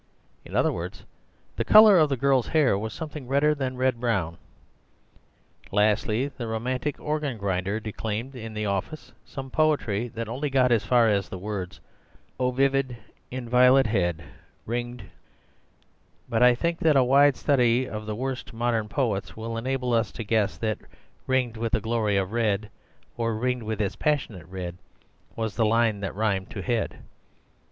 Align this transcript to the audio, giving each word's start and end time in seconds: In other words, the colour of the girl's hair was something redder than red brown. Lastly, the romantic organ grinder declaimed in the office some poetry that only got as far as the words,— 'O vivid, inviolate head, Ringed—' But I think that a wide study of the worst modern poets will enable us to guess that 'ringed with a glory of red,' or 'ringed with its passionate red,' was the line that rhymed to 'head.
In 0.43 0.55
other 0.55 0.71
words, 0.73 1.03
the 1.57 1.63
colour 1.63 1.99
of 1.99 2.09
the 2.09 2.17
girl's 2.17 2.47
hair 2.47 2.75
was 2.75 2.91
something 2.91 3.27
redder 3.27 3.53
than 3.53 3.77
red 3.77 3.99
brown. 3.99 4.39
Lastly, 5.71 6.27
the 6.27 6.47
romantic 6.47 6.99
organ 6.99 7.37
grinder 7.37 7.79
declaimed 7.79 8.33
in 8.33 8.55
the 8.55 8.65
office 8.65 9.11
some 9.23 9.51
poetry 9.51 10.07
that 10.07 10.27
only 10.27 10.49
got 10.49 10.71
as 10.71 10.83
far 10.83 11.07
as 11.07 11.29
the 11.29 11.37
words,— 11.37 11.79
'O 12.39 12.49
vivid, 12.49 12.97
inviolate 13.29 13.85
head, 13.85 14.23
Ringed—' 14.65 15.03
But 16.27 16.41
I 16.41 16.55
think 16.55 16.79
that 16.79 16.95
a 16.97 17.03
wide 17.03 17.35
study 17.37 17.87
of 17.87 18.07
the 18.07 18.15
worst 18.15 18.53
modern 18.53 18.89
poets 18.89 19.37
will 19.37 19.55
enable 19.55 19.93
us 19.93 20.11
to 20.13 20.23
guess 20.23 20.57
that 20.57 20.79
'ringed 21.27 21.57
with 21.57 21.75
a 21.75 21.79
glory 21.79 22.17
of 22.17 22.31
red,' 22.31 22.71
or 23.17 23.35
'ringed 23.35 23.61
with 23.61 23.79
its 23.79 23.95
passionate 23.97 24.47
red,' 24.47 24.79
was 25.35 25.55
the 25.55 25.63
line 25.67 25.99
that 25.99 26.15
rhymed 26.15 26.49
to 26.49 26.63
'head. 26.63 27.01